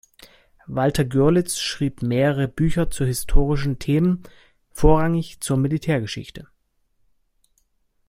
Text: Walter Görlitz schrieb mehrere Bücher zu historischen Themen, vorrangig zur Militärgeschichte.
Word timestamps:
Walter 0.65 1.05
Görlitz 1.05 1.59
schrieb 1.59 2.01
mehrere 2.01 2.47
Bücher 2.47 2.89
zu 2.89 3.05
historischen 3.05 3.77
Themen, 3.77 4.23
vorrangig 4.71 5.41
zur 5.41 5.57
Militärgeschichte. 5.57 6.47